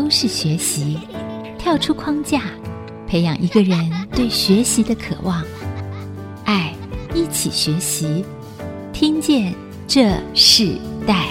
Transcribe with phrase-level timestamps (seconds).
[0.00, 0.98] 都是学习，
[1.58, 2.40] 跳出框架，
[3.06, 3.78] 培养一个人
[4.12, 5.44] 对学习的渴望。
[6.46, 6.74] 爱，
[7.14, 8.24] 一起学习，
[8.94, 9.54] 听见
[9.86, 11.26] 这世代。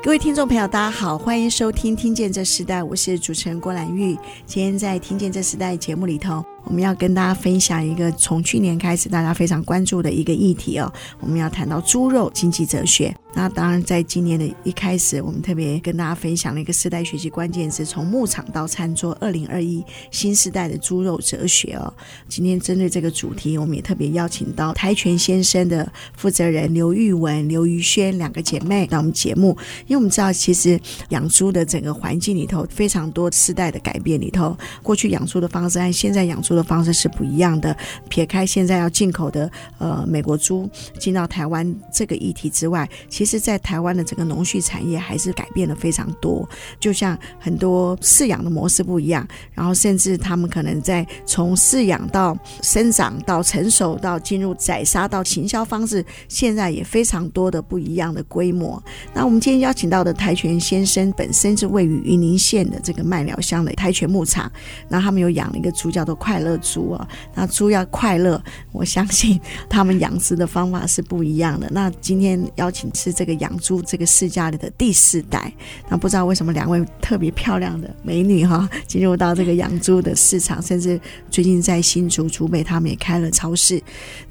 [0.00, 4.16] 各位听众朋友，大家好，欢迎收听《听见这时代》，我是主持人郭兰玉。
[4.46, 13.14] 今天在《听见这时代》节目里头，我们要跟大家分享一个从去年开始大家非常关注的一个议题哦，我们要谈到猪肉经济哲学。
[13.36, 19.82] 那当然，在今年的一开始，我们特别跟大家分享了一个世代学习关键词：从牧场到餐桌，二零二一
[20.12, 21.92] 新时代的猪肉哲学哦。
[22.28, 29.48] 今天针对这个主题，我们也特别邀请到台泉先生的负责人刘玉文、刘瑜轩两个姐妹到我们节目。
[29.88, 37.76] 因为我们知道，其实养猪的整个环境里头，非常多世代的改变里头，过去养猪的方式和现在养猪的方式是不一样的。
[38.08, 58.82] 撇开现在要进口的呃美国猪进到台湾这个议题之外，其实，在台湾的整个农畜产业还是改变了非常多，就像很多饲养的模式不一样，然后甚至他们可能在从饲养到生长到成熟到进入宰杀到行销方式，现在也非常多的不一样的规模。
[59.14, 64.50] 那我们今天邀请到的台泉先生，本身是位于云林县的这个麦寮乡的台泉牧场，
[64.88, 71.66] 那他们有养了一个猪叫做快乐猪啊，那猪要快乐，我相信他们养殖的方法是不一样的。
[71.70, 73.14] 那今天邀请是。
[73.14, 75.52] 这个养猪这个世家里的第四代，
[75.88, 83.80] 那不知道为什么两位特别漂亮的美女哈， 进入到这个养猪的市场，甚至最近在新竹竹北他们也开了超市。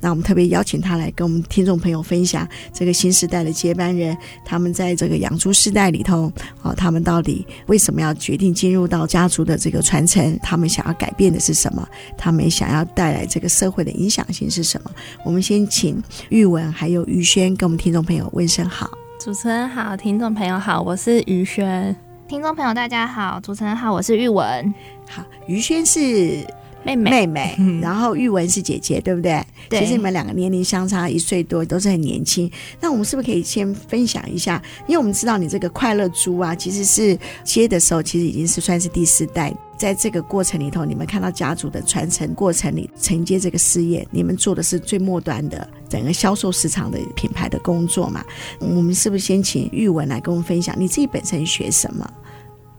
[0.02, 6.30] 那我们特别邀请他来跟我们听众朋友分享这个新时代的接班人，他们在这个养猪世代里头
[6.62, 10.38] 啊，他们到底为什么要决定进入到家族的这个传承？
[10.44, 11.88] 他们想要改变的是什么？
[12.18, 14.92] 他们想要带来这个社会的影响性是什么？
[15.24, 18.68] 我们先请玉文还有于轩跟我们听众朋友问声。
[18.68, 21.96] 好，主持人好，听众朋友好，我是于轩。
[22.28, 24.74] 听众朋友大家好，主持人好，我是玉文。
[25.08, 26.00] 好，于轩是
[26.84, 29.46] 妹妹，妹妹，然后玉文是姐姐，对不对？
[29.70, 29.80] 对。
[29.80, 32.50] 其实你们两个年龄相差一岁多，都是很年轻。
[32.80, 34.62] 那我们是不是可以先分享一下？
[34.88, 39.54] 因为我们知道你这个快乐猪啊，其实是接的时候，其实已经是算是第四代。
[39.84, 48.24] 在这个过程里头，你们看到家族的传承过程里承接这个事业，你们做的是最末端的整个销售市场的品牌的工作嘛？
[48.62, 52.10] 我们是不是先请玉文来跟我们分享你自己本身学什么？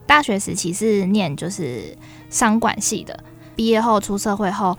[0.07, 1.95] 大学时期是念就是
[2.31, 3.23] 商管系的，
[3.55, 4.75] 毕业后出社会后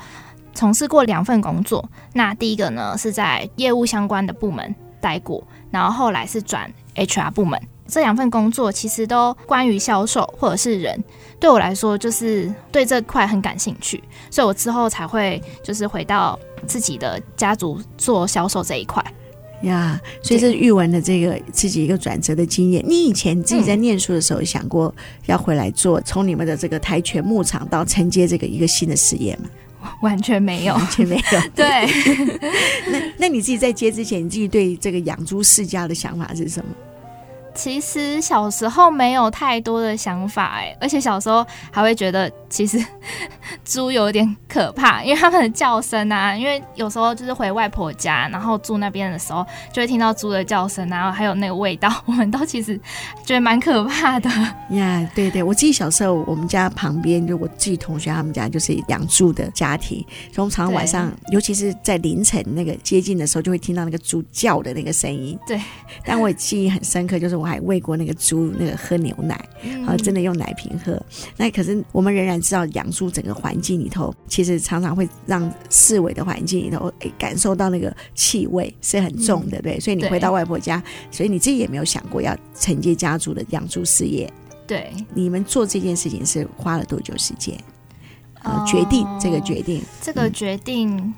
[0.52, 1.88] 从事过两份工作。
[2.12, 7.62] 那第一个呢是在业务相关的部门待过，然后后来是转 HR 部门。
[7.88, 11.02] 这两份工作其实都关于销售或者是人，
[11.38, 19.04] 对我来说就是对这块很感兴趣，所以我之后才会就是回到自己的家族做销售这一块
[19.62, 20.00] 呀。
[20.22, 22.84] 所以这是玉文的这个自己一个转折的经验。
[22.86, 24.94] 你以前自己在念书的时候想过
[25.26, 29.48] 要回来做，从你们的这个台泉牧场到承接这个一个新的事业吗？
[30.02, 31.40] 完全没有，完全没有。
[31.54, 31.86] 对，
[32.90, 36.70] 那那你自己在接之前，你自己对这个养猪世家的想法是什么？
[37.56, 42.78] 其实小时候没有太多的想法哎，而且小时候还会觉得其实
[43.64, 52.78] 猪有点可怕，因为它们的叫声啊，因为有时候就是回外婆家，然后住那边的时候，就会听到猪的叫声，然后还有那个味道，我们都其实
[53.24, 54.54] 觉得蛮可怕的呀。
[54.70, 65.38] Yeah, 对对，我自己小时候，我们家旁边就我自己同学他们家就是养猪的家庭，通常晚上，尤其是在凌晨那个接近的时候，就会听到那个猪叫的那个声音。
[65.46, 65.58] 对，
[66.04, 67.45] 但我也记忆很深刻，就是我。
[67.46, 69.34] 还喂过那个猪，那个喝牛奶，
[69.86, 71.00] 啊，真的用奶瓶喝。
[71.36, 79.78] 那可是我们仍然知道，养猪整个环境里头，其实常常会让四维的环境里头，哎，感受到那个气味是很重的，对。
[79.80, 84.30] 所以你回到外婆家，所以你自己也没有想过要承接家族的养猪事业。
[84.66, 87.56] 对，你们做这件事情是花了多久时间？
[88.42, 91.14] 呃，决定这个决定，这个决定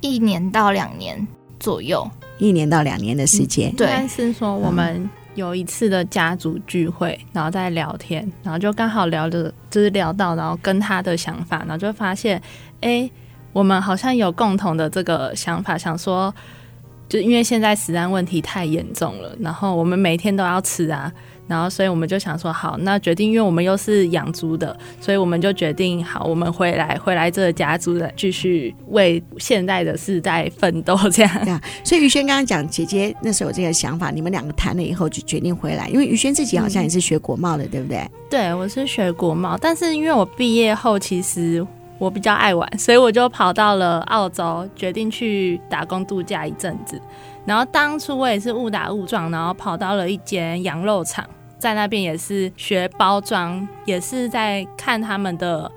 [0.00, 1.26] 一年到两年
[1.58, 2.08] 左右，
[2.38, 3.74] 一年到两年的时间。
[3.74, 5.08] 对，但是说我们。
[5.34, 12.40] 有一次的家族聚会，然后在聊天，然后就刚好聊的，就是聊到，然后跟他的想法，然后就发现，
[12.80, 13.08] 哎，
[13.52, 16.34] 我们好像有共同的这个想法，想说，
[17.08, 21.12] 就因为现在食安问题太严重了，然后我们每天都要吃啊。
[21.50, 31.60] 然后，所以我们就想说，好，那决定，因为我们又是养猪的，所以我们就决定，好，我们回来，回来这个家族的，继续为现在的世代奋斗，这样。
[31.82, 38.08] 所以于轩刚刚讲，姐姐那时候有这个想法，你们两个谈了以后就决定回来，因为于轩自己好像也是学国贸的，嗯、对不对？
[38.30, 41.66] 对，我是学国贸，但是因为我毕业后其实
[41.98, 47.00] 我比较爱玩，所以我就跑到了澳洲，决定去打工度假一阵子。
[47.46, 51.26] 然后当初我也是误打误撞，然后跑到了一间羊肉厂，
[51.60, 55.70] 在那边也是学包装，也是在看他们的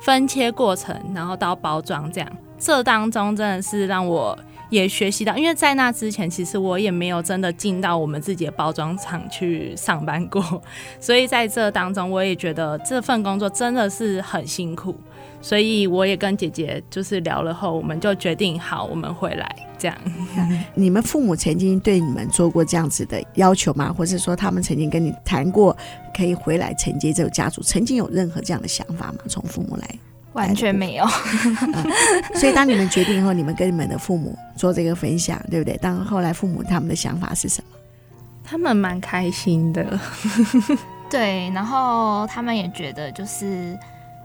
[0.00, 2.30] 分切过程，然后到包装这样。
[2.58, 4.38] 这当中真的是让我
[4.70, 10.62] 也学习到，因为在那之前，其实我也没有真的进到我们自己的包装厂去上班过，
[10.98, 14.96] 所以在这当中，我也觉得这份工作真的是很辛苦。
[15.42, 19.96] 所以我也跟姐姐就是聊了后，我们就决定好，我们回来这样。
[20.76, 23.90] 你们父母曾经对你们做过这样子的要求吗？
[23.90, 25.74] 或是说他们曾经跟你谈过
[26.14, 27.62] 可以回来承接这个家族？
[27.62, 29.18] 曾经有任何这样的想法吗？
[29.28, 29.98] 从父母来，
[30.32, 31.04] 完全没有。
[31.04, 31.84] 嗯，
[32.38, 35.76] 所以当你们决定以后，你们跟你们的父母做这个分享，对不对？
[35.78, 37.76] 当后来父母他们的想法是什么？
[38.44, 39.98] 他们蛮开心的，
[41.10, 43.78] 对，然后他们也觉得就是。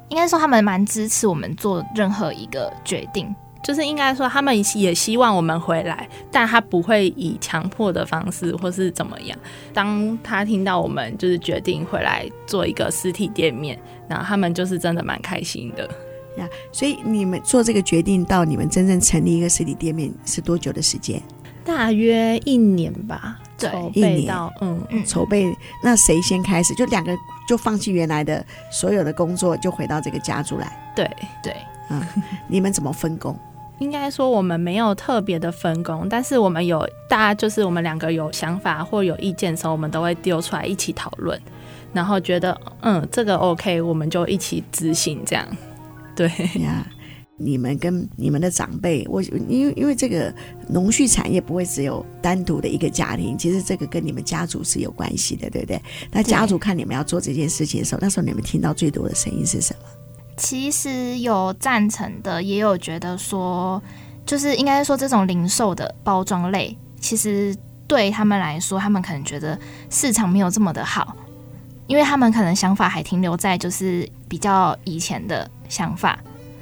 [0.09, 9.35] 应该说他们蛮支持我们做任何一个决定，就是应该说他们也希望我们回来，但他不会以强迫的方式或是怎么样。
[9.73, 13.75] 当他听到我们就是决定回来做一个实体店面，
[14.07, 15.89] 然后他们就是真的蛮开心的
[16.37, 16.47] 呀。
[16.71, 21.19] 所以你们做这个决定到你们真正成立一个实体店面是多久的时间？
[21.65, 23.39] 大约一年吧。
[23.57, 25.51] 对，一年，嗯嗯，筹备。
[25.81, 26.75] 那谁先开始？
[26.75, 27.11] 就两个
[27.47, 30.93] 就放弃原来的所有的工作，就回到这个家族来。
[30.95, 31.09] 对
[31.41, 31.55] 对，
[31.89, 31.99] 嗯，
[32.47, 33.35] 你们怎么分工？
[33.79, 41.39] 应该说我们没有特别的分工，但是我们有大家就是我们两个有想法或有意见的时候，我们都会丢出来一起讨论，
[41.93, 45.45] 然后觉得嗯这个 OK，我们就一起执行这样。
[46.15, 46.27] 对
[46.61, 46.87] 呀。
[47.37, 50.33] 你们跟你们的长辈，我因为因为这个
[50.69, 55.81] 农畜产业不会只有单独的一个家庭，其实这个跟你们家族是有关系的，对不对？
[56.13, 60.04] 那家族看你们要做这件事情的时候，那时候你们听到最多的声音是什么？
[60.37, 63.81] 其实有赞成的，也有觉得说，
[64.25, 67.55] 就是应该说这种零售的包装类，其实
[67.87, 69.57] 对他们来说，他们可能觉得
[69.89, 71.15] 市场没有这么的好，
[71.87, 76.19] 因为他们可能想法还停留在就是比较以前的想法。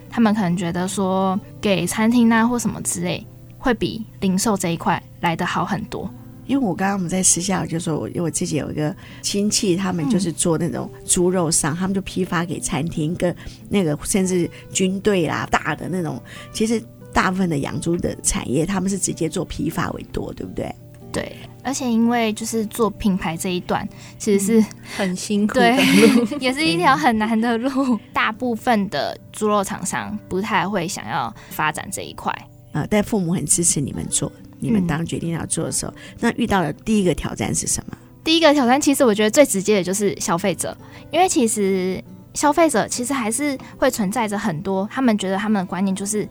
[0.10, 3.26] 他们可能觉得说给餐厅啊或什么之类，
[3.58, 6.08] 会比零售这一块来得好很多。
[6.46, 13.36] 因为我刚刚我们在私下我就说，我我自己有一个亲戚，他们就是做那种猪肉商，嗯、他们就批发给餐厅跟
[13.70, 16.22] 那个甚至军队啦大的那种。
[16.52, 20.74] 其实大部分的养猪的产业，他们是直接做批发为多，对不对？
[21.12, 23.88] 对，而且因为就是做品牌这一段，
[24.18, 24.66] 其实是、嗯、
[24.98, 28.00] 很辛苦的路，对， 也是一条很难的路。
[28.12, 32.32] 大部分的猪肉厂商不太会想要发展这一块
[32.72, 34.32] 啊、呃，但父母很支持你们做。
[34.64, 37.98] 你们当决定要做的时候，嗯、那遇到的第一个挑战是什么？
[38.24, 40.76] 第一个挑战，其实我觉得最直接的就是消费者，
[41.12, 42.02] 因为其实
[42.34, 46.28] 消费者其实还是会存在着很多，他们觉得他们的观念就是。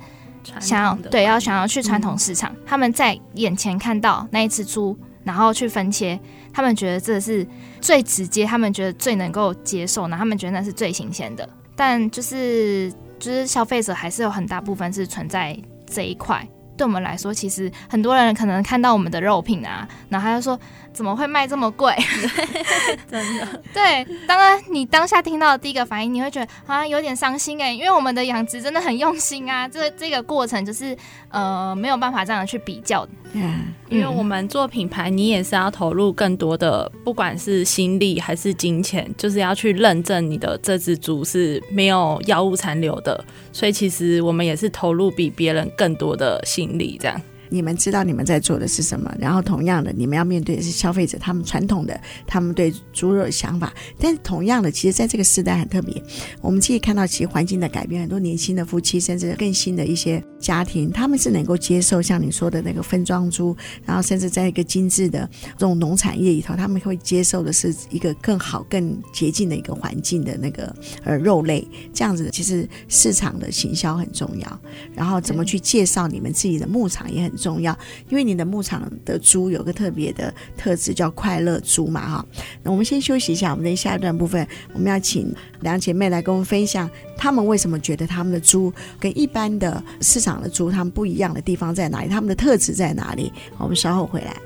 [0.59, 6.19] 想要对，要想要去传统市场，嗯，他们在眼前看到那一只猪，然后去分切，
[6.53, 7.47] 他们觉得这是
[7.81, 11.49] 最直接，他们觉得最能够接受，然后他们觉得那是最新鲜的。
[11.77, 15.57] 但就是就是消费者还是有很大部分是存在
[15.87, 16.45] 这一块。
[16.77, 20.59] 对我们来说，其实很多人可能看到我们的肉品啊，然后他就说。
[20.93, 21.97] 怎么会卖这么贵？
[23.11, 30.95] 真的，对，当然你当下听到的第一个反应，你会觉得好像有点伤心哎，因为我们的养殖真的很用心啊，这这个过程就是
[31.31, 33.09] 呃没有办法这样去比较。
[33.33, 43.23] 嗯，因为我们做品牌，你也是要投入更多的，不管是心力还是金钱，就是要去认证你的这只猪是没有药物残留的，
[43.53, 47.21] 所以其实我们也是投入比别人更多的心力这样。
[47.51, 53.71] 你们知道你们在做的是什么，然后同样的，你们要面对的是消费者他们传统的他们对猪肉的想法。
[53.99, 56.03] 但是同样的，其实在这个时代很特别，
[56.41, 63.57] 我们可以看到其实环境的改变，很多年轻的夫妻甚至更新的一些家庭，他们是能够接受像你说的那个分装猪，
[63.87, 71.67] 然后甚至在一个精致的这种农产业里头，他们会接受的是一个更好、更洁净的一个环境的那个呃肉类。
[71.95, 74.61] 这样子其实市场的行销很重要，
[74.95, 77.79] 然后怎么去介绍你们自己的牧场也很重要。
[78.09, 82.27] 因为你的牧场的猪有个特别的特质，叫快乐猪嘛，哈。
[82.65, 86.91] 那我们先休息一下，我们等下一段部分，我们要请两姐妹来跟我们分享，
[87.23, 93.33] 他们为什么觉得他们的猪跟一般的市场的猪，他们不一样的地方在哪里，他们的特质在哪里？
[93.59, 94.37] 我们稍后回来。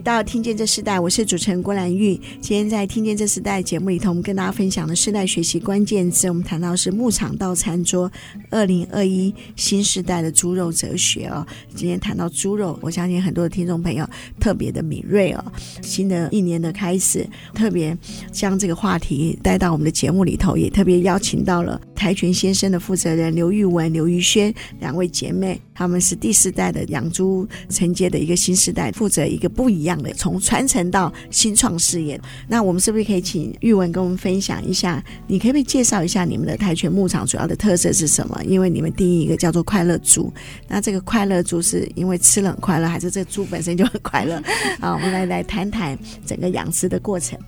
[0.00, 2.14] 到《听见这世代》，我是主持人郭兰玉。
[2.40, 8.10] 今天在《听见这世代》节目里头，我们跟大家分享的世代学习关键字，我们谈到是牧场到餐桌，
[8.50, 11.46] 二零二一新时代的猪肉哲学哦。
[11.74, 15.44] 今天谈到猪肉，我相信很多的听众朋友特别的敏锐哦。
[15.82, 17.96] 新的一年的开始，特别
[18.32, 29.50] 将这个话题带到我们的节目里头，也特别邀请到了台銓先生的负责人刘玉文、刘玉轩两位姐妹，她们是第四代的养猪承接的一个新时代，负责一个。
[29.50, 35.02] 不一样样的，从传承到新创事业，那我们是不是可以请玉文跟我们分享一下？
[35.26, 38.40] 你可不可以介绍一下你们的台銓牧场主要的特色是什么？
[38.44, 40.32] 因为你们定义一个叫做“快乐猪”，
[40.68, 44.42] 那这个快乐猪是因为吃了很快乐，还是这猪本身就很快乐？
[44.80, 47.38] 好，我们来来谈谈整个养殖的过程。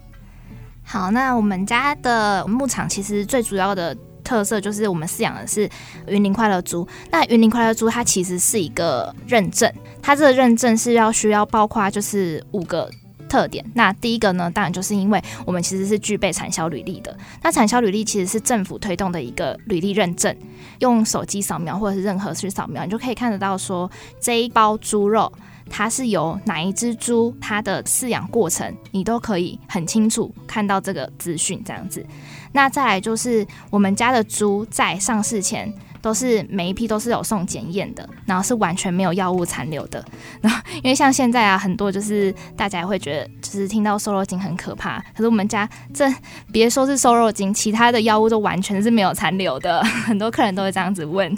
[0.82, 3.96] 好，那我们家的牧场其实最主要的。
[4.22, 5.68] 特色就是我们饲养的是
[6.06, 6.86] 云林快乐猪。
[7.10, 12.90] 那云林快乐猪它其实是一个认证，它这个认证是要需要包括就是五个
[13.28, 13.64] 特点。
[13.74, 17.16] 那第一个呢，当然就是因为我们其实是具备产销履历的。
[17.42, 20.34] 那产销履历其实是政府推动的一个履历认证，
[20.80, 25.32] 用手机扫描或者是任何去扫描，你就可以看得到说这一包猪肉
[25.70, 32.04] 它是由哪一只猪，它的饲养过程你都可以很清楚看到这个资讯，这样子。
[32.52, 40.04] 那再来就是我们家的猪在上市前都是每一批都是有送检验的，然后是完全没有药物残留的。
[40.42, 46.12] 然后因为像现在啊，很多就是大家也会觉得就是听到瘦肉精很可怕，可是我们家这
[46.52, 49.82] 别说是瘦肉精，其他的药物都完全是没有残留的。
[50.04, 51.36] 很多客人都会这样子问。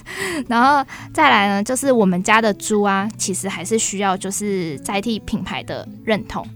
[0.49, 6.47] 然后再来呢，就是我们家的猪啊，其实还是需要就是载替品牌的认同。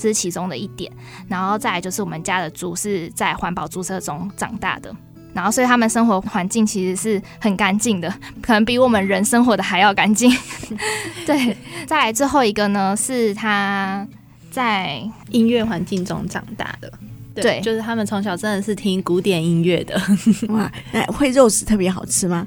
[0.00, 0.90] 这是其中的一点，
[1.28, 4.90] 然后再来就是我们家的猪是在环保猪舍中长大的，
[5.34, 10.34] 然后所以他们生活环境其实是很干净的，可能比我们人生活的还要干净。
[11.26, 11.54] 对，
[11.86, 14.06] 再来最后一个呢，是他
[14.50, 16.90] 在音乐环境中长大的，
[17.34, 20.00] 对，对就是他们从小真的是听古典音乐的。
[20.48, 22.46] 哇，那会肉食特别好吃吗？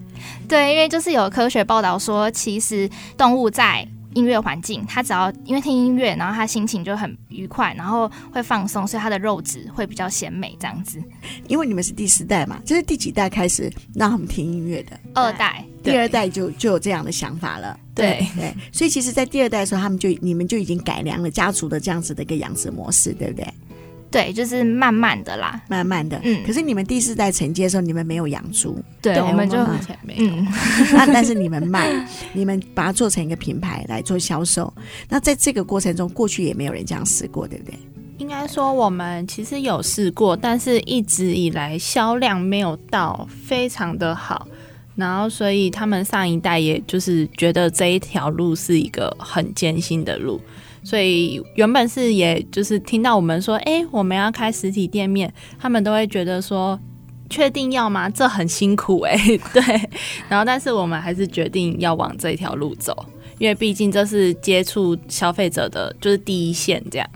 [0.50, 11.01] 对，因为就是有科学报道说，其实动物在音乐环境，他只要因为听音乐，然后他心情就很愉快，然后会放松，所以他的肉质会比较鲜美这样子。
[11.48, 15.00] 因为你们是第四代嘛，这是第几代开始让他们听音乐的？
[15.13, 17.77] 二代，第二代就就有这样的想法了。
[17.96, 23.48] 对对，对，所以其实，在第二代的时候，他们就你们就已经改良了家族的这样子的一个养殖模式，对不对？
[24.13, 26.22] 对，就是慢慢的啦，慢慢的。
[26.24, 29.58] 嗯，可是你们第四代承接的时候，你们没有养猪，对，我们就
[30.15, 30.48] 嗯，
[30.93, 31.89] 那 但是你们卖，
[32.32, 34.72] 你们把它做成一个品牌来做销售。
[35.10, 37.79] 那在这个过程中，过去也没有人这样试过，对不对？
[38.20, 44.48] 应该说，我们其实有试过，但是一直以来销量没有到非常的好。
[44.96, 50.40] 然后，所以他们上一代也就是觉得这一条路是一个很艰辛的路。
[50.84, 56.78] 所以原本是，也就是听到我们说，哎、欸，我们要开实体店面，他们都会觉得说，
[57.30, 58.10] 确定要吗？
[58.10, 59.64] 这很辛苦哎、欸， 对。
[60.28, 62.94] 然后，但是我们还是决定要往这条路走，
[63.40, 67.10] 因为毕竟这是接触消费者的，就是第一线这样。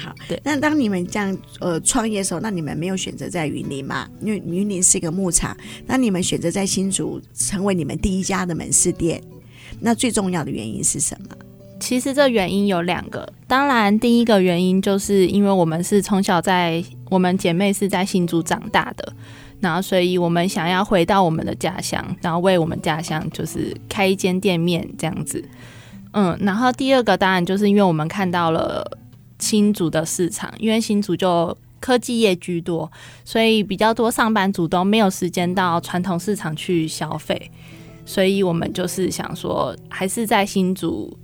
[0.00, 0.40] 好，对。
[0.44, 4.08] 那当你们这样呃创业的时候，那你们没有选择在云林嘛？
[4.20, 9.22] 因为云林是一个牧场，那你们选择在新竹成为你们第一家的门市店，
[9.80, 11.36] 那最重要的原因是什么？
[11.78, 19.12] 其实这原因有两个，当然第一个原因就是因为我们是从小在我们姐妹是在新竹长大的，
[19.60, 25.42] 然后所以我们想要回到我们的家乡，然后为我们家乡就是开一间店面这样子。
[26.12, 28.98] 嗯，然后第二个当然就是因为我们看到了
[29.40, 32.90] 新竹的市场，因为新竹就科技业居多，
[33.24, 37.50] 所以比较多上班族都没有时间到传统市场去消费，
[38.04, 41.16] 所以我们就是想说还是在新竹。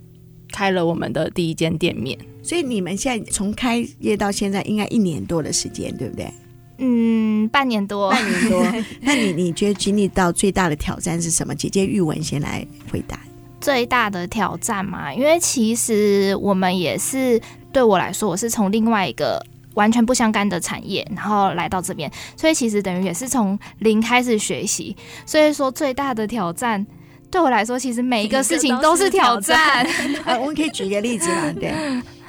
[0.49, 6.33] 开了我们的第一间店面，所以你们现在从开业到现在应该一年多的时间，对不对？
[6.77, 8.63] 嗯，半年多，半年多。
[9.01, 11.53] 那你你觉得经历到最大的挑战是什么？
[11.53, 13.19] 姐姐玉文先来回答。
[13.59, 17.39] 最大的挑战嘛，因为其实我们也是，
[17.71, 19.41] 对我来说，我是从另外一个
[19.75, 24.95] 完全不相干的产业，然后来到这边，所以其实等于也是从零开始学习。
[25.25, 26.85] 所以说最大的挑战。
[27.29, 29.85] 对我来说，其实每一个事情都是挑战。
[30.23, 31.51] 啊， 我们可以举一个例子嘛？
[31.59, 31.73] 对，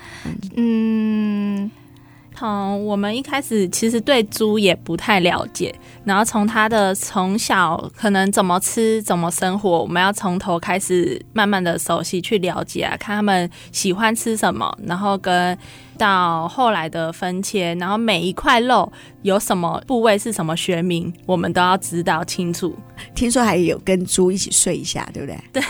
[0.57, 1.17] 嗯，
[2.38, 15.59] 从我们一开始其实对猪也不太了解，然后从它的从小可能怎么吃、怎么生活，我们要从头开始慢慢的熟悉去了解啊，看他们喜欢吃什么，然后跟
[15.99, 18.92] 到后来的分切，然后每一块肉
[19.23, 22.73] 有什么部位是什么学名，我们都要知道清楚。
[23.16, 25.61] 听说还有跟猪一起睡一下，对不对？
[25.61, 25.62] 对，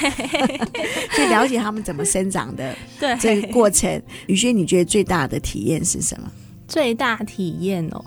[1.17, 3.91] 去了解他们怎么生长的，对这个过程。
[4.27, 6.31] 宇轩，你觉得最大的体验是什么？
[6.69, 8.05] 最大体验哦，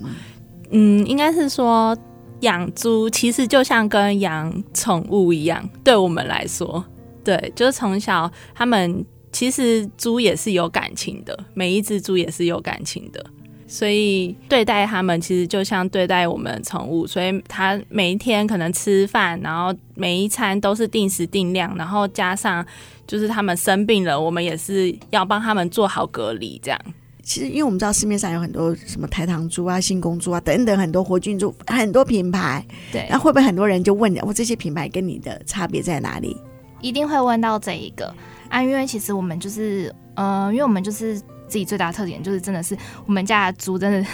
[0.70, 1.98] 嗯，应该是说
[2.42, 6.84] 养猪其实就像跟养宠物一样，对我们来说，
[7.24, 13.26] 对，就是从小他们其实猪也是有感情的，每一只猪也是有感情的，
[13.68, 22.66] 所以对待他们其实就像对待我们的宠物，所以他每一天可能吃饭，然后每一餐都是定时定量，然后加上
[23.08, 26.80] 就是他们生病了，我们也是要帮他们做好隔离，这样。
[27.24, 32.66] 其实，因为我们知道市面上有很多什么台糖猪啊、新公猪啊等等很多活菌猪，很多品牌。
[32.92, 36.36] 对，那会不会很多人就问我这些品牌跟你的差别在哪里？
[36.82, 38.14] 一定会问到这一个
[38.50, 42.76] 啊，因为其实我们就是，呃，因为我们就是自己最大的特点就是真的是
[43.06, 44.06] 我们家的猪真的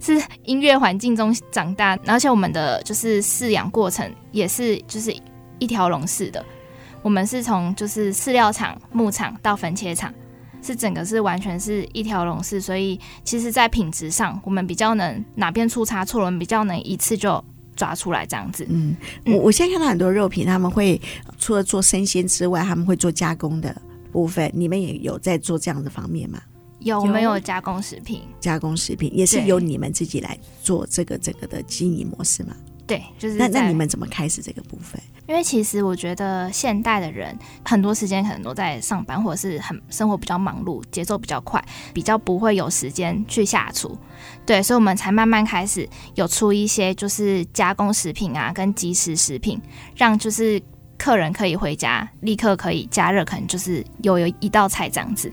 [0.00, 5.14] 是音乐环境中长大，而且我们的就是饲养过程也是就是
[5.58, 6.44] 一条龙式的，
[7.02, 10.12] 我们是从就是饲料厂、牧场到粉切厂。
[10.64, 17.44] 是整个是完全是一条龙式，所以其实，在品质上，我们比较能哪边出差错了，我们比较能一次就
[17.76, 18.66] 抓出来这样子。
[18.70, 21.00] 嗯，我我现在看到很多肉品，他们会
[21.38, 23.76] 除了做生鲜之外，他们会做加工的
[24.10, 24.50] 部分。
[24.54, 26.40] 你们也有在做这样的方面吗？
[26.80, 32.54] 有，我们有加工食品，加工食品也是由你们自己来做这个整个的经营模式吗？
[32.86, 35.00] 对，就是那那你们怎么开始这个部分？
[35.26, 41.64] 因为其实我觉得现代的人很多时间可能都在上班，或者是很生活比较忙碌，节奏比较快，
[41.94, 43.96] 比较不会有时间去下厨。
[44.44, 49.58] 对，所以我们才慢慢开始有出一些就是加工食品啊，跟即食食品，
[49.96, 50.60] 让就是
[50.98, 55.32] 客人可以回家立刻可以加热，可能就是有有一道菜这样子。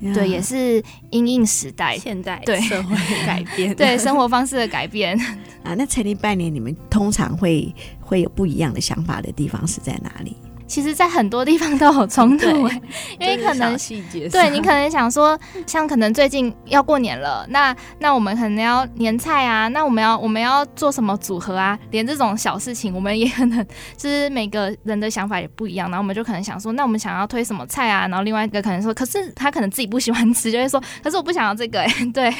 [0.00, 5.18] 对，也是因应时代、现代对社会改变， 对生活方式的改变
[5.62, 5.74] 啊。
[5.74, 10.36] 那成立半年，你们通常会会有不一样的想法的地方是在哪里？
[10.66, 12.46] 其实，在很多地方都有冲突，
[13.18, 21.78] 因为可能细节，对你可能想说，像可能最近要过年了，那那我们可能要年菜啊，那我们要我们要做什么组合啊？
[21.90, 23.64] 连这种小事情，我们也可能
[23.96, 28.08] 就是每个人的想法也不一样，然后我们就可能想说，那我们想要推什么菜啊？
[28.08, 32.32] 然后另外一个可能说，可是他可能自己不喜欢吃，就会说，可是我不想要这个、欸， 对。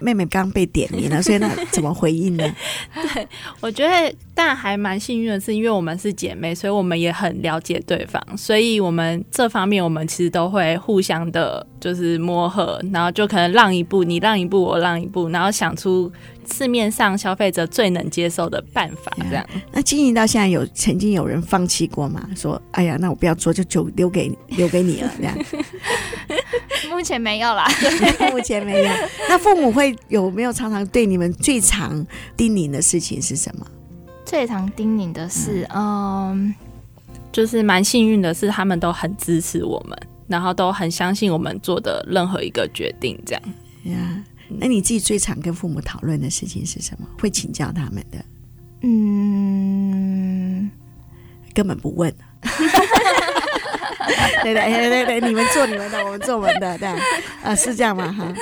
[0.00, 2.44] 妹妹刚被点名了，所以那怎么回应呢？
[3.14, 3.28] 对，
[3.60, 16.10] 我觉得但还蛮幸运的是，因为我们是姐妹，所以我们也很了解对方，所以我们这方面我们其实都会互相的，就是磨合，然后就可能让一步，你让一步，我让一步，然后想出
[16.52, 19.12] 市面上消费者最能接受的办法。
[19.30, 22.28] 这样，那经营到现在有曾经有人放弃过吗？
[22.34, 25.36] 说，哎呀，那我不要做，就就留给留给你了，这样。
[26.92, 27.66] 目前没有啦，
[28.30, 28.90] 目前没有。
[29.28, 33.66] 那父母会有没有常常对你们最常叮咛的事情是什么？
[34.24, 36.54] 最常叮咛的是，嗯，嗯
[37.32, 43.20] 就是蛮幸运的是，他们都很支持我们，然后都很相信我们做的任何一个决定。
[43.26, 43.42] 这样
[43.84, 44.24] 呀？
[44.48, 47.06] 那你自己最常跟父母讨论的事情是什么？
[47.18, 48.24] 会请教他们的？
[48.82, 50.70] 嗯，
[51.54, 52.14] 根本不问。
[54.42, 56.88] 对对对对对，你们做你们的，我们做我们的，对，
[57.42, 58.12] 啊，是这样吗？
[58.12, 58.32] 哈，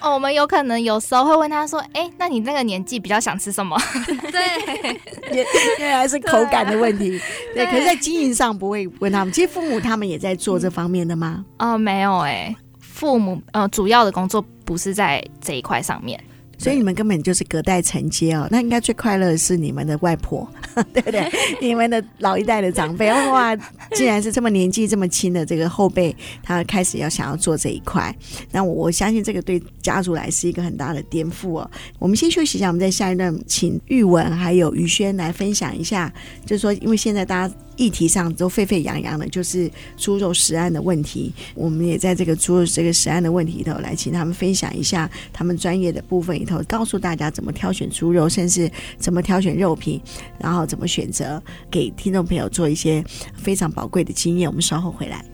[0.00, 3.76] 哦，我们有可能有时候会问他说：“哎，那你那个年纪比较想吃什么？”
[4.32, 5.46] 对，也
[5.78, 7.20] 原来是口感的问题。
[7.54, 9.32] 对，对，可是，在经营上不会问他们。
[9.32, 11.44] 其实父母他们也在做这方面的吗？
[11.58, 16.18] 哦，没有哎，父母呃，主要的工作不是在这一块上面。
[16.62, 20.48] 所以你们根本就是隔代承接哦，那应该最快乐的是你们的外婆，
[20.94, 21.28] 对不对？
[21.60, 23.56] 你们的老一代的长辈，哇，
[23.96, 28.14] 既然是这么年纪这么轻的这个后辈，他开始要想要做这一块，
[28.52, 31.70] 那我我相信这个对家族来是一个很大的颠覆哦。
[31.98, 36.12] 我们先休息一下，我们在下一段请玉文还有于轩来分享一下，
[36.46, 37.54] 就是说，因为现在大家。
[37.76, 41.32] 议题上都沸沸扬扬的，就是猪肉食安的问题。
[41.54, 50.00] 我们也在这个猪肉这个食安的问题里头，来请他们分享一下他们专业的部分里头，告诉大家怎么挑选猪肉，甚至怎么挑选肉品，
[50.38, 53.04] 然后怎么选择，给听众朋友做一些
[53.34, 54.48] 非常宝贵的经验。
[54.48, 55.24] 我们稍后回来。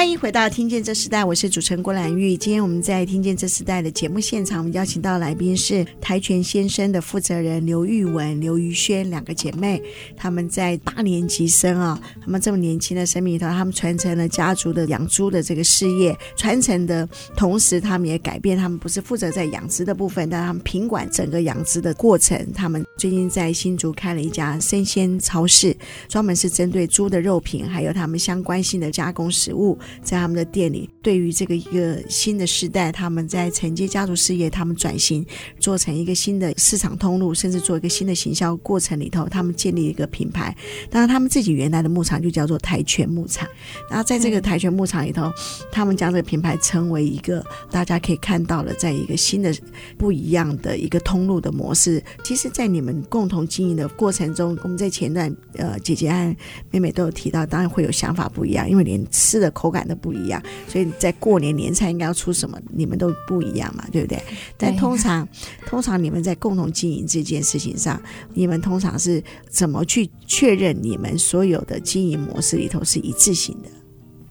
[0.00, 2.34] 欢迎回到《听见这时代》，我是主持人郭兰玉。
[2.34, 9.82] 今天我们在《听见这时代》的节目现场，我们邀请到来宾是跆拳先生的负责人刘玉文、刘于轩两个姐妹。
[10.16, 16.16] 她们在八年级生啊，她们这么年轻的生命里头，她们传承了家族的养猪的这个事业。
[16.34, 22.50] 传承的同时，她们也改变，她们不是负责在养殖的部分，但她们品管整个养殖的过程。
[22.54, 25.76] 她们最近在新竹开了一家生鲜超市，
[26.08, 29.78] 专门是针对猪的肉品，还有他们相关性的加工食物。
[30.02, 35.24] 在他们的店里，对于这个一个新的时代，他们在承接家族事业，他们转型
[35.58, 40.56] 做成一个新的市场通路，甚至做一个新的行销过程里头，他们建立一个品牌。
[40.90, 43.48] 当然，他们自己原来的牧场就叫做跆拳牧场，
[43.88, 45.30] 然后在这个跆拳牧场里头，
[45.70, 49.54] 他们将这个品牌称为一个大家可以看到了，在一个新的
[49.96, 52.02] 不一样的一个通路的模式。
[52.24, 56.36] 其实，在你们共同经营的过程中，我们在前段呃姐姐和
[56.70, 64.22] 妹妹都有提到，当然会有想法不一样，因为连吃的口感都不一样，所以在过年年菜应该要出什么，你们都不一样嘛，对不对？
[64.56, 65.28] 但通常，
[65.66, 68.00] 通常你们在共同经营这件事情上，
[68.34, 73.68] 你们通常是怎么去确认你们所有的经营模式里头是一致性的？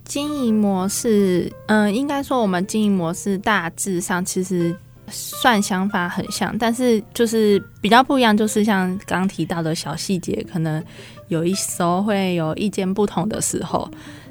[0.05, 4.75] 经营模式，嗯、呃，应该说我们经营模式大致上其实
[5.07, 10.83] 算想法很像，但是就是比较不一样，就是像刚刚提到的小细节，可能
[11.27, 13.89] 有一时候会有意见不同的时候。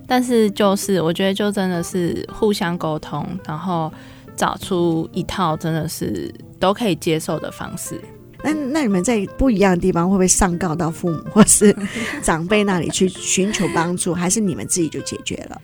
[0.09, 3.93] 但是就是，我觉得就真的是互相沟通，然后
[4.35, 8.01] 找出一套真的是都可以接受的方式。
[8.43, 11.77] 那那你们在不一样的地方会不会上告到父母或是
[12.23, 15.61] 长辈那里去寻求帮助，还是你们自己就解决了？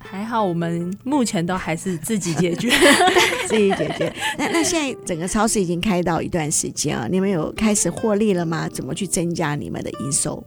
[0.00, 2.68] 还好，我们目前都还是自己解决，
[3.48, 4.12] 自己解决。
[4.36, 8.68] 那那现在整个超市已经开到一段时间啊，你们有开始获利了吗？
[8.68, 10.44] 怎么去增加你们的营收？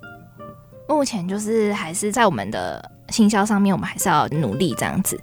[0.88, 2.92] 目前就是还是在我们的。
[3.10, 5.20] 行销上面，我们还是要努力这样子，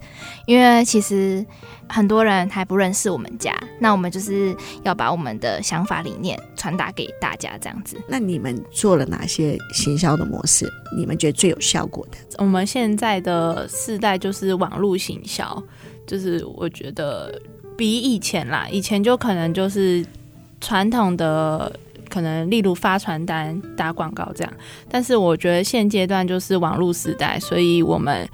[0.47, 1.45] 因为其实
[1.89, 7.97] 很多人还不认识我们家，那我们就是要把我们的想法理念传达给大家这样子。
[8.07, 10.71] 那你们做了哪些行销的模式？
[10.97, 12.19] 你们觉得最有效果的？
[12.39, 15.63] 我们现在的世代就是网络行销，
[16.07, 17.41] 就是我觉得
[17.77, 20.05] 比以前啦，以前就可能就是
[20.61, 21.75] 传统的。
[22.13, 24.53] 可能例如发传单、打广告这样，
[24.91, 28.29] 但是我觉得现阶段就是网络时代，所以我们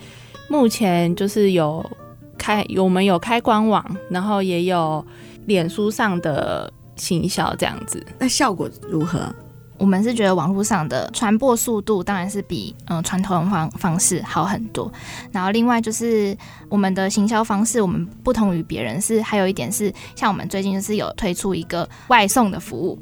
[0.49, 1.89] 目前就是有
[2.37, 5.07] 开，我们有开官网，然后也有
[5.47, 8.05] 脸书上的行销这样子。
[8.19, 9.33] 那效果如何？
[9.79, 14.93] 我们是觉得网络上的传播速度当然是比嗯传统方方式好很多。
[15.31, 16.37] 然后另外就是
[16.69, 22.99] 我们的行销方式，我们不同于别人是还有一点是，像我们最近就是有推出一个外送的服务。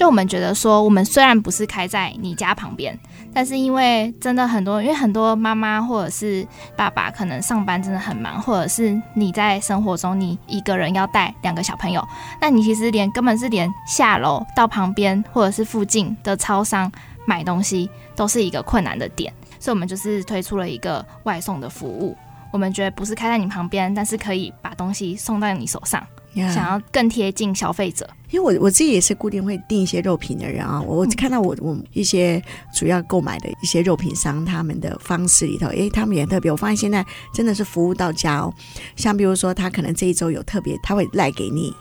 [0.00, 2.98] 就我们觉得说，我们虽然不是开在你家旁边，
[3.34, 12.02] 但是因为真的很多，因为很多妈妈或者是爸爸可能上班真的很忙，或者是你在生活中你一个人要带两个小朋友，
[12.40, 16.90] 那你其实连根本是连下楼到旁边或者是附近的超商
[17.26, 22.16] 买东西都是一个困难的点，所以我们就是推出了一个外送的服务。
[22.50, 26.02] 我们觉得不是开在你旁边，但是可以把东西送到你手上。
[26.34, 30.80] 想要更贴近消费者，因为我我自己也是固定会订一些肉品的人啊。
[30.80, 32.42] 我看到我我一些
[32.74, 36.50] 主要购买的一些肉品商，他们的方式里头，诶，他们也特别。
[36.50, 38.54] 我发现现在真的是服务到家哦。
[38.96, 41.74] 像比如说，他可能这一周有特别，他会赖给你。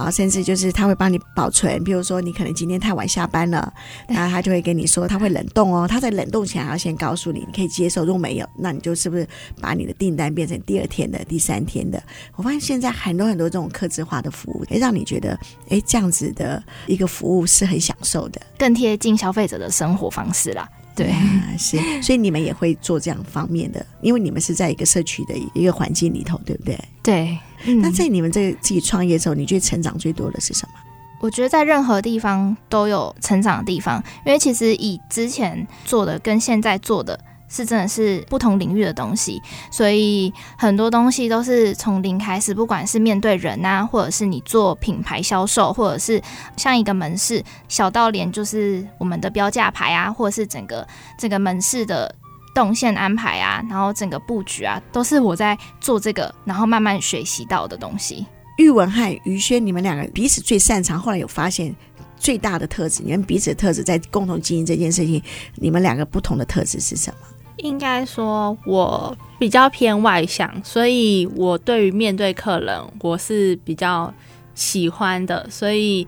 [0.00, 3.72] 啊，甚至就是他会帮你保存，比如说你可能今天太晚下班了，
[4.08, 9.26] 然后他就会跟你说他会冷冻哦，他在冷冻前还要先告诉你，你可以接受，如果没有，那你就是不是
[9.60, 12.02] 把你的订单变成第二天的、第三天的？
[12.36, 20.68] 我发现现在很多很多这种客制化的服务，哎，让你觉得哎，这样子的一个服务是很享受的，更贴近消费者的生活方式啦。
[20.96, 26.78] 对，啊，是，所以你们也会做这样方面的，因为你们是在一个社区的一个环境里头，对不对？
[27.02, 27.38] 对。
[27.64, 30.74] 嗯，那在你们这自己创业之后，你觉得成长最多的是什么？
[31.20, 37.18] 我觉得在任何地方都有成长的地方，因为其实以之前做的跟现在做的。
[37.52, 39.42] 是真的是不同领域的东西，
[39.72, 42.54] 所以很多东西都是从零开始。
[42.54, 46.22] 不管是面对人啊，或者是你做品牌销售，或者是
[46.56, 50.86] 像一个门市，小到连就是我们的标价牌啊，或者是整个
[51.18, 52.14] 这个门市的
[52.54, 58.26] 动线安排啊，然后整个布局啊，都是我在做这个，然后慢慢学习到的东西。
[58.58, 61.74] 玉文和于轩，你们两个彼此最擅长，后来有发现
[62.18, 65.22] 最大的特质，你们彼此的特质在共同经营这件事情，
[65.54, 67.16] 你们两个不同的特质是什么？
[67.58, 74.12] 应该说，我比较偏外向，所以我对于面对客人，我是比较
[74.54, 76.06] 喜欢的，所以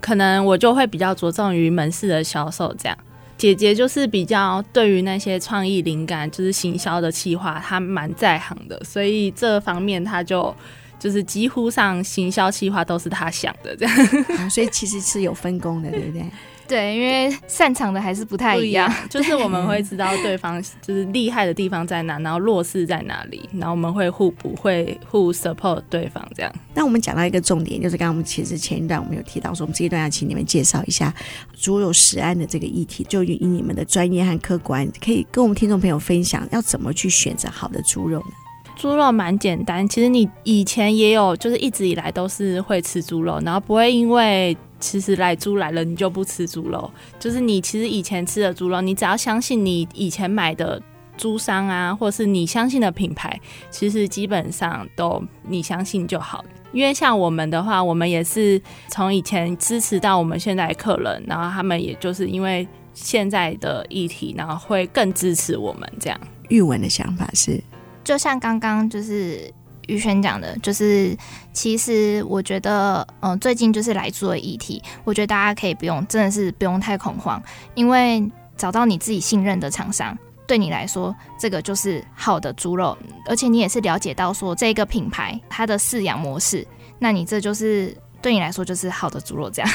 [0.00, 2.96] 可能我就会比较着重于门市的销售这样。
[3.40, 10.54] 姐姐就是比较对于那些创意灵感，就是行销的企划，她蛮在行的，所以这方面她就
[10.98, 16.22] 就是几乎上行销企划都是她想的这样，所以其实是有分工的，对不对？
[16.70, 26.52] 对，因为擅长的还是不太一样， 就是我们会知道对方就是厉害的地方在哪，然后弱势在哪里，然后我们会互补，会互 support 对方这样。
[26.72, 31.12] 那我们讲到一个重点，就是刚刚我们其实前一段我们有提到说，我们这一段要请你们介绍一下
[31.52, 38.49] 猪肉食安的这个议题，就以你们的专业和客观，可以跟我们听众朋友分享要怎么去选择好的猪肉呢？
[38.80, 44.56] 猪肉蛮简单，其实你以前也有，就是一直以来都是会吃猪肉，然后不会因为。
[44.82, 46.90] 其实来猪来了，你就不吃猪肉。
[47.18, 50.80] 就是你其实以前吃的猪肉，你只要相信你以前买的
[51.18, 53.38] 猪商啊，或是你相信的品牌，
[53.70, 56.42] 其实基本上都你相信就好。
[56.72, 66.18] 因为像我们的话，我们也是从以前支持到我们现在客人，然后他们也就是因为现在的议题，然后会更支持我们这样。
[66.48, 67.62] 玉文的想法是，
[68.10, 69.48] 就像刚刚就是。
[69.86, 71.16] 于轩讲的，就是
[71.52, 77.42] 其实我觉得，嗯、最近就是来做议题，我觉得大家可以不用，真的是不用太恐慌，
[77.74, 78.24] 因为
[78.56, 82.96] 找到你自己信任的厂商，对你来说，这个就是好的猪肉，
[83.26, 86.64] 而且你也是了解到说这个品牌它的饲养模式，
[87.00, 89.70] 那你这就是对你来说就是好的猪肉，这样。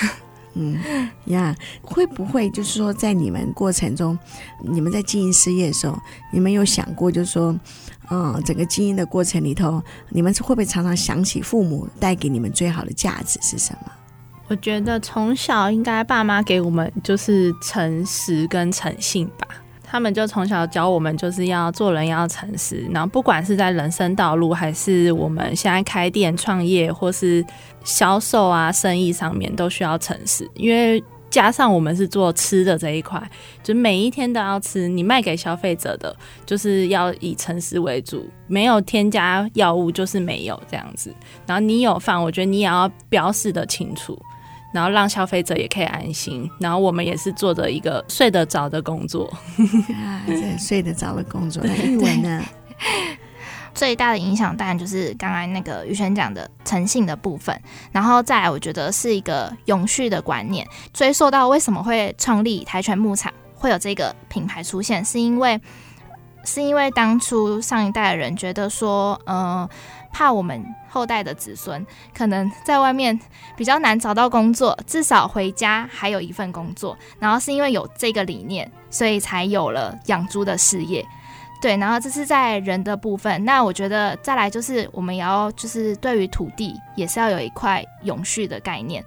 [0.58, 0.80] 嗯
[1.26, 4.18] 呀会不会就是说，在你们过程中，
[4.62, 6.00] 你们在经营事业的时候，
[6.32, 7.54] 你们有想过，就是说，
[8.12, 13.92] 嗯，整个经营的过程里头，你们是会不会常常想起父母带给你们最好的价值是什么？
[14.48, 19.48] 我觉得从小应该爸妈给我们就是诚实跟诚信吧。
[19.88, 22.86] 他们就从小教我们，就是要做人要诚实。
[22.92, 27.46] 然后不管是在人生道路，还是我们现在开店创业，或是
[27.84, 30.50] 销售啊、生意上面，都需要诚实。
[30.56, 33.22] 因为加上我们是做吃的这一块，
[33.64, 34.88] 就每一天都要吃。
[34.88, 41.14] 你卖给消费者的，就是要以诚实为主，没有添加药物就是没有这样子。
[41.46, 44.18] 然后你有放，我觉得你也要标示的清楚。
[44.74, 49.26] 然后让消费者也可以安心，然后我们也是做着一个睡得着的工作，
[49.96, 51.64] 啊，这睡得着的工作。
[51.66, 52.44] 那玉文呢？
[53.76, 57.56] 最大的影响当然就是刚才那个宇轩讲的诚信的部分，
[57.92, 60.68] 然后再来，我觉得是一个永续的观念。
[60.94, 65.60] 追溯到为什么会创立台全牧场，会有这个品牌出现，是因为
[66.46, 69.70] 是因为当初上一代的人觉得说，呃。
[70.18, 71.86] 怕我们后代的子孙
[72.18, 73.20] 可能在外面
[73.58, 76.98] 比较难找到工作，至少回家还有一份工作。
[77.20, 81.06] 然后是因为有这个理念，所以才有了养猪的事业。
[81.62, 83.44] 对，然后这是在人的部分。
[83.44, 89.04] 那我觉得再来就是我们也要就是对于土地也是要有一块永续的概念。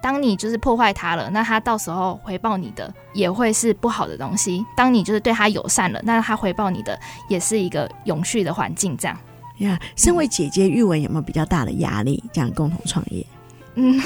[0.00, 4.64] 当你就是破坏它了，那它到时候回报你的也会是不好的东西。
[4.76, 6.96] 当你就是对它友善了，那它回报你的
[7.28, 9.18] 也是一个永续的环境，这样。
[9.58, 12.22] 呀，身为姐姐，玉文有没有比较大的压力？
[12.32, 13.26] 这样共同创业，
[13.74, 14.00] 嗯、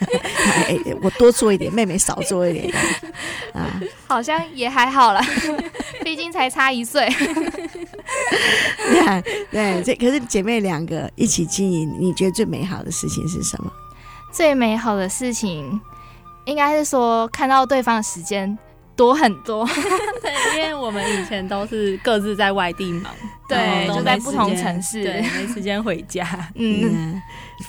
[0.68, 2.74] 哎，我多做一点，妹妹少做一点，
[3.52, 5.20] 啊，好像也还好啦，
[6.02, 7.08] 毕竟才差一岁。
[9.50, 13.70] 对，这可是姐妹两个一起经营，你觉得最美好的事情是什么？
[14.32, 15.80] 最美好的事情，
[16.44, 18.58] 应该是说看到对方的时间。
[18.96, 19.66] 多很多，
[20.20, 23.10] 对，因为我们以前都是各自在外地忙，
[23.48, 26.82] 对，就在不同城市，对，没时间回家，嗯，
[27.14, 27.22] 嗯，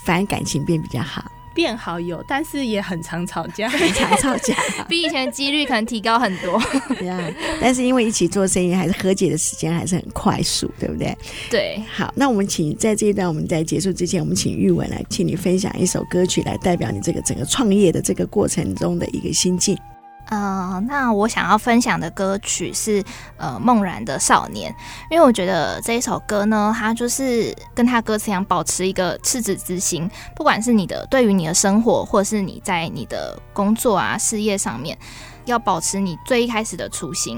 [0.03, 4.55] 反正感情变比较好，变好友，但是也很常吵架， 很常吵架，
[4.87, 6.61] 比以前的几率可能提高很多，
[6.97, 11.17] 对啊，但是因为一起做生意，还是和解的时间还是很快速，对不对？
[11.49, 19.77] 对，好，那我们请在这一段我们在结束之前，我们请玉文来，请你分享一首歌曲来代表你这个整个创业的这个过程中的一个心境。
[20.31, 23.03] 呃，那我想要分享的歌曲是
[23.35, 24.73] 呃梦然的少年，
[25.09, 30.09] 因为我觉得这一首歌呢，它就是跟他歌词一样，保持一个赤子之心。
[30.33, 34.97] 不管是你的对于你的生活，或是你在你的工作啊事业上面，
[35.43, 37.37] 要保持你最一开始的初心。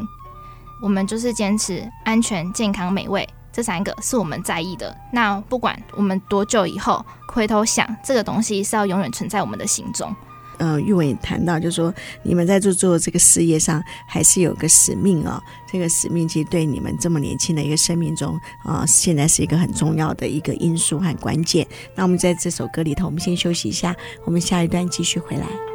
[0.79, 4.95] 我们就是坚持安全、健康、美味这三个是我们在意的。
[5.11, 10.15] 那不管我们多久以后回头想，这个东西是要永远存在我们的心中。
[10.63, 15.43] 嗯，玉文也谈到，就是说你们在做做这个事业上，还是有个使命哦。
[15.69, 21.67] 这个使命其实对你们这么年轻的一个生命中啊、现在是一个很重要的一个因素和关键。
[21.95, 25.72] 那我们在这首歌里头，我们先休息一下，我们下一段继续回来。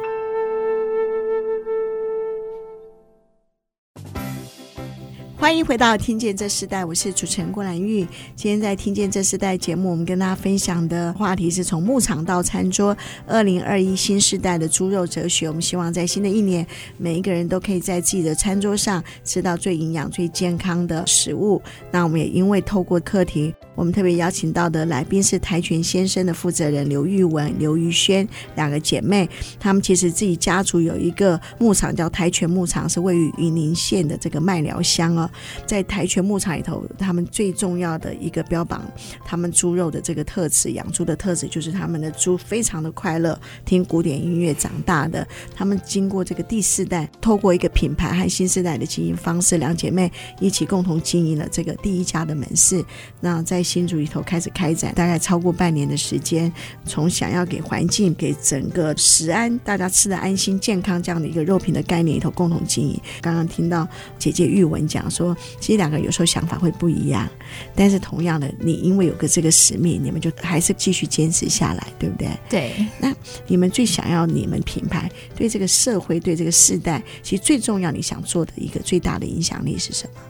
[5.39, 8.05] 欢迎回到《听见这时代》，我是主持人郭兰玉。
[8.35, 15.47] 今天在《听见这时代》节目，我们跟大家分享的话题是从牧场到餐桌，二零二一新时代的猪肉哲学。
[15.47, 21.61] 我们希望在新的一年，每一个人都可以在自己的餐桌上吃到最营养、最健康的食物。
[21.89, 23.55] 那我们也因为透过课题。
[23.75, 35.28] 我们特别邀请到的来宾是台全先生的负责人刘玉文、刘玉轩两个姐妹，她们其实自己家族有一个牧场叫台全牧场，是位于云林县的这个麦寮乡哦。
[35.65, 38.85] 在台全牧场里头，他们最重要的一个标榜
[39.25, 45.27] 他们猪肉的这个特质，养猪的特质就是他们的猪非常的快乐，听古典音乐长大的。
[45.55, 52.83] 他们经过这个第四代，透过一个品牌和新时代的经营方式，两姐妹一起共同经营了这个第一家的门市。
[53.19, 56.51] 那在新竹里头开始开展，大概超过半年的时间，
[56.85, 62.99] 从想要给环境、给整个食安，大家吃的安心、健康这样的一个肉品的概念里头共同经营。
[63.21, 63.87] 刚刚听到
[64.17, 67.27] 姐姐玉文讲说，其实两个有时候想法会不一样，
[67.75, 72.29] 但是同样的，你因为有个这个使命，你们就还是继续坚持下来，对不对？
[72.49, 72.87] 对。
[72.99, 73.13] 那
[73.47, 80.21] 你们最想要你们品牌对这个社会、对这个世代，其实最重要，你想做的一个最大的影响力是什么？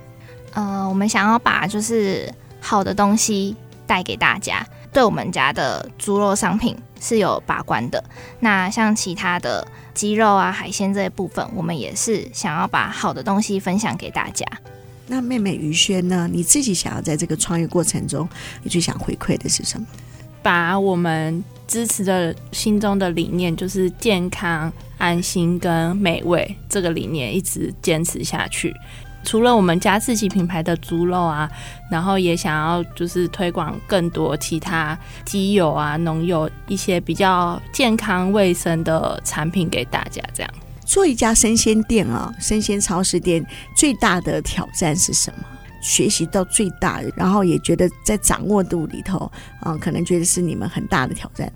[0.54, 2.30] 呃，我们想要把就是。
[2.62, 3.56] 好的东西
[3.88, 8.04] 带给大家，对我们家的猪肉商品是有把关的。
[8.42, 14.46] 那像其他的鸡肉啊、海鲜这一部分，我们也是想要把好的东西分享给大家。
[15.10, 16.30] 那妹妹于轩呢？
[16.32, 18.30] 你自己想要在这个创业过程中，
[18.62, 19.88] 你最想回馈的是什么？
[20.42, 28.74] 把我们支持的心中的理念，就是健康、安心跟美味这个理念，一直坚持下去。
[29.24, 31.52] 除了我们家自己品牌的猪肉啊，
[31.92, 40.24] 然后也想要就是推广更多其他鸡油啊、农油一些比较健康卫生的产品给大家。
[40.34, 40.50] 这样
[40.90, 45.46] 做一家生鲜店啊，生鲜超市店最大的挑战是什么？
[45.84, 51.52] 学习到最大，然后也觉得在掌握度里头啊，可能觉得是你们很大的挑战。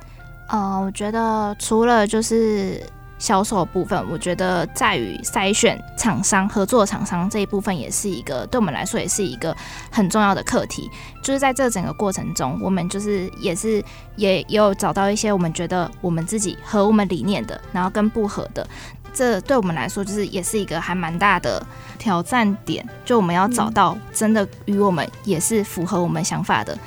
[0.49, 2.79] 呃，我觉得除了就是。
[3.19, 9.55] 销售部分，我觉得在于筛选厂商、合作厂商这一部分，也是一个对我们来说也是一个
[9.89, 10.89] 很重要的课题。
[11.21, 13.81] 就是在这整个过程中，我们就是也是
[14.17, 18.67] 也也有找到一些我们觉得我们自己合我们理念的，然后跟不合的，
[19.13, 21.65] 这对我们来说就是也是一个还蛮大的
[21.97, 22.87] 挑战点。
[23.05, 26.77] 就我们要找到真的与我们也是符合我们想法的，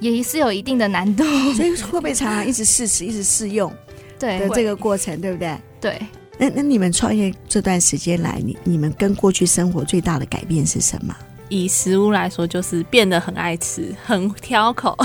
[0.00, 1.24] 也是有一定的难度。
[1.54, 3.72] 所以会不会常常一直试吃、一直试用？
[4.18, 5.58] 对的这个过程，对不对？
[5.80, 6.00] 对，
[6.38, 11.16] 那那你们创业这段时间来，你你们跟过去生活最大的改变是什么？
[11.52, 14.96] 以食物来说，就是变得很爱吃，很挑口。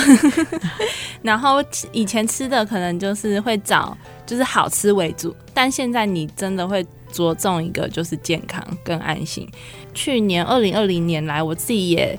[1.21, 1.57] 然后
[1.91, 9.47] 以前吃的可能就是会找就是好吃为主，但现在你真的会着重一个就是健康跟安心。
[9.93, 12.17] 去年二零二零年来，我自己也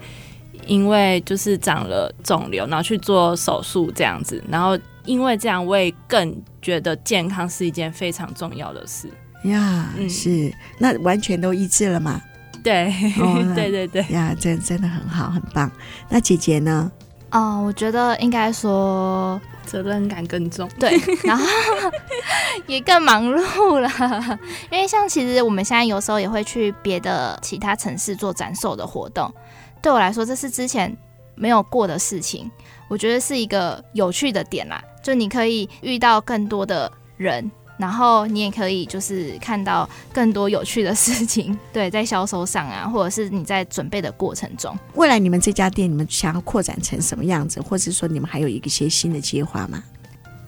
[0.67, 4.79] 因为就是长了肿瘤，然后去做手术这样子，然后。
[5.07, 9.09] 因为这样，我也更觉得健康是一件非常重要的事
[9.45, 9.89] 呀。
[9.97, 12.21] 嗯、是，那完全都医治了吗？
[12.69, 15.71] 对，哦、 对对对呀，真真的很好，很棒。
[16.11, 16.93] 那姐姐呢？
[17.31, 21.47] 哦、呃，我觉得应该说责任感更重，对，然后
[22.69, 23.89] 也更忙碌了。
[24.71, 29.33] 因为像其实我们现在有时候也会去别的其他城市做展售的活动，
[29.81, 30.95] 对我来说这是之前
[31.35, 32.51] 没有过的事情，
[32.89, 34.83] 我觉得是一个有趣的点啦。
[35.03, 41.59] 就你可以遇到更多的人，然后你也可以就是看到更多有趣的事情。
[41.73, 49.83] 对，在销售上啊，或者是你在准备的过程中，未来你们这家店，你们想要扩展成什么样子，或者说你们还有一些新的计划吗？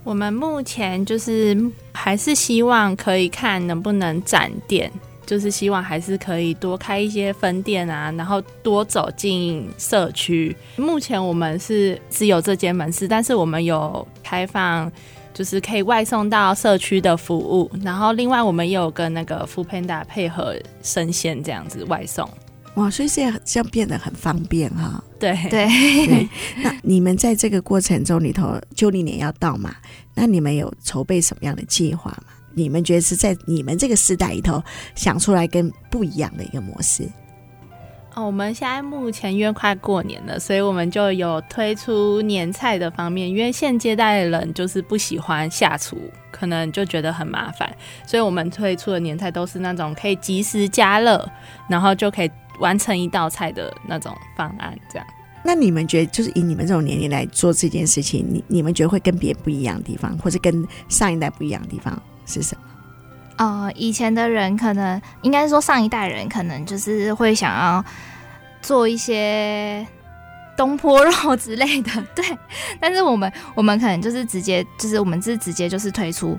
[0.05, 1.57] 我们目前就是
[1.93, 4.91] 还是希望可以看能不能展店。
[5.27, 10.57] 就是希望还是可以多开一些分店啊，然后多走进社区。
[10.75, 14.91] 目前我们是只有这间门市，但是我们有开放，
[15.33, 17.71] 就是可以外送到社区的服务。
[17.83, 22.29] 然后另外我们也有跟那个 Foodpanda 配合生鲜这样子外送。
[22.75, 25.03] 哇，所以现在这样变得很方便哈。
[25.19, 25.67] 对对
[26.07, 26.29] 对。
[26.63, 29.75] 那你们在这个过程中里头，旧历年要到嘛？
[30.15, 32.33] 那你们有筹备什么样的计划吗？
[32.55, 34.63] 你们觉得是在你们这个时代里头
[34.95, 37.09] 想出来跟不一样的一个模式？
[38.21, 43.27] 哦，我们现在目前因为快过年了，所以我们就有推出年菜的方面。
[43.27, 45.97] 因为现阶代的人就是不喜欢下厨，
[46.31, 47.75] 可能就觉得很麻烦，
[48.07, 51.27] 所以我们推出的年菜都是那种可以及时加热，
[51.67, 54.77] 然后就可以完成一道菜的那种方案。
[54.93, 55.07] 这样，
[55.43, 62.01] 那你们觉得，就是以你们这种年龄来做这件事情，你你们觉得会跟别人不一样的地方，或者跟上一代不一样的地方？
[62.27, 62.65] 是什么？
[63.37, 67.83] 呃，以前的人可能应该说上一代人可能就是会想要
[68.63, 69.87] 做一些
[70.57, 72.25] 东坡肉之类的， 对。
[72.81, 76.39] 但是我们我们可能就是直接，就是我们是直接就是推出，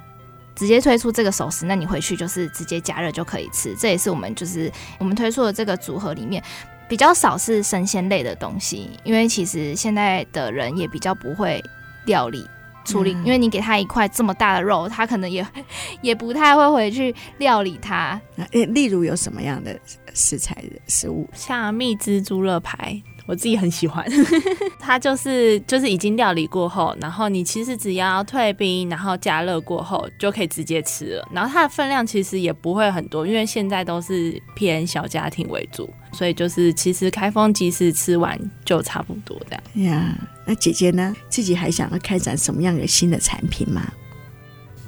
[0.56, 3.76] 直接推出这个熟食，那你回去就是直接加热就可以吃。
[3.76, 6.44] 这也是我们就是我们推出的这个组合里面
[6.88, 11.64] 比较少是生鲜类的东西，因为其实现在的人也比较不会
[12.06, 12.48] 料理。
[12.86, 15.46] 处理，因为你给他一块这么大的肉，他可能也
[16.02, 18.20] 也不太会回去料理它。
[18.52, 19.80] 诶，例如有什么样的
[20.14, 21.30] 食材的食物？
[21.34, 23.02] 像蜜汁猪肋排。
[23.28, 24.06] 我自己很喜欢，
[24.80, 31.30] 它就是就是已经料理过后，然后你其实只要退冰，然后加热过后就可以直接吃了。
[31.32, 39.54] 然后它的分量其实也不会很多，因为现在都是偏小家庭为主，所以就是其实开封即使吃完就差不多这
[39.86, 39.94] 样。
[39.94, 40.18] 呀，
[40.52, 41.16] 那姐姐呢？
[41.30, 43.90] 自己还想要开展什么样的新的产品吗？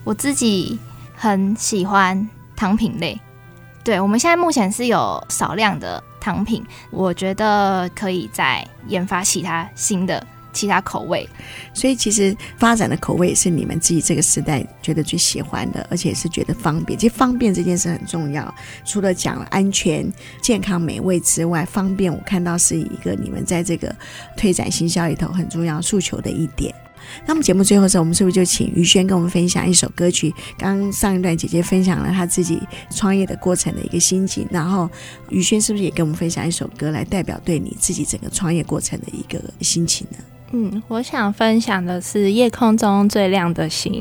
[0.03, 0.77] 我自己
[1.15, 3.17] 很喜欢糖品类，
[3.81, 6.03] 对，我们现在目前是有少量的。
[6.19, 11.27] 糖品，我觉得可以再研发其他新的其他口味，
[11.73, 16.97] 所以其实发展的口味是你们自己这个时代觉得最喜欢的，而且是觉得方便。
[16.97, 18.53] 其实方便这件事很重要，
[18.85, 20.09] 除了讲安全、
[20.41, 23.93] 健康、美味之外，方便我看到是一个你们在这个
[24.37, 26.73] 推展行销里头很重要诉求的一点。
[27.25, 30.33] 那么节目最后的时候，我们是不是就请于轩跟我们分享一首歌曲？
[30.57, 34.89] 刚刚上一段姐姐分享了她自己创业的过程的一个心情，然后
[35.29, 40.17] 于轩是不是也跟我们分享一首歌，来代表对你自己整个创业过程的一个心情呢？
[40.53, 43.91] 嗯，我想分享的是《夜空中最亮的星》，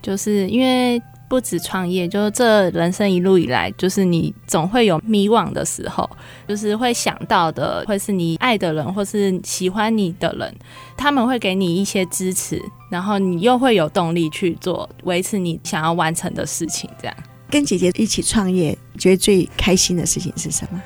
[0.00, 1.00] 就是因为。
[1.30, 6.08] 不止创业，就是这人生一路以来，就是你总会有迷惘的时候，
[6.48, 10.56] 就是会想到的会是你爱的人，或是喜欢你的人，
[10.96, 12.58] 他们会给你一些支持，
[12.90, 16.88] 然后你又会有动力去做维持你想要完成的事情。
[16.98, 17.14] 这样，
[17.50, 20.82] 跟姐姐一起创业，觉得最开心的事情是什么？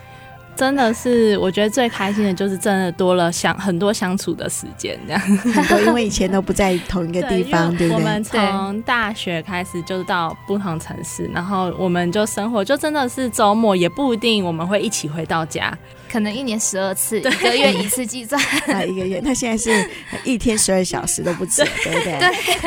[0.55, 7.97] 真的是，我觉得最开心的就是真的多了相很多相处的时间，这样 很多，因为以前都不在同一个地方， 对，对不对？
[7.97, 15.77] 我们从大学开始就到不同城市，然后我们就生活，就真的是周末也不一定我们会一起回到家。
[16.13, 18.39] 可能一年十二次，一个月一次计算
[18.69, 19.19] 啊，一个月。
[19.25, 19.91] 那现在是
[20.25, 22.19] 一天十二小时都不止，对不对？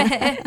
[0.08, 0.38] 对。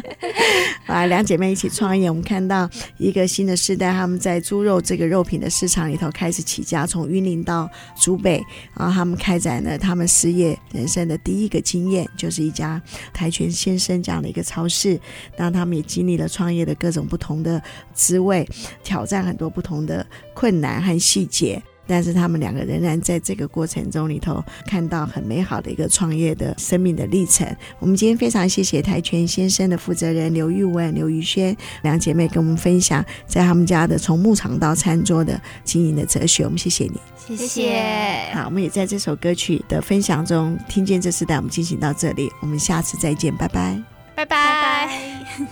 [0.85, 8.43] 啊，两姐妹一起创业，我们看到一个新的时代，他们在猪肉这个肉品的市场里头开始起家，从云林到竹北，
[8.77, 12.83] 然后他们开展了他们事业人生的第一个经验，就是一家
[13.15, 14.99] 跆拳先生这样的一个超市。
[15.37, 17.63] 那他们也经历了创业的各种不同的
[17.95, 18.45] 滋味，
[18.83, 21.63] 挑战很多不同的困难和细节。
[21.89, 27.49] 但是他们两个仍然在这个过程中里头看到很美好的一个创业的生命的历程。
[27.81, 36.45] 我们今天非常谢谢跆拳先生的负责人刘玉文、刘玉轩两姐妹跟我们分享在他们家的从牧场到餐桌的经营的哲学。
[36.45, 38.31] 我们谢谢你，谢谢。
[38.35, 43.83] 好，我们也在这首歌曲的分享中听见这世代，我们进行到这里，我们下次再见，拜拜，
[44.15, 44.91] 拜拜。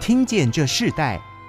[0.00, 1.20] 听见这世代。